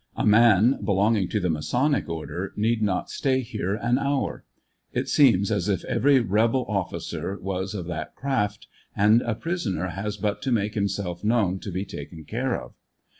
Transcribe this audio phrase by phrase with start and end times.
[0.15, 4.43] A man belonging to the Masonic order need not stay here an hour.
[4.93, 10.17] It seems as if every rebel officer was of that craft, and a prisoner has
[10.17, 12.73] but to make himself known to be taken care of.